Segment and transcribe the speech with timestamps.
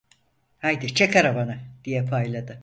[0.59, 1.57] Haydi çek arabanı!
[1.83, 2.59] diye payladı.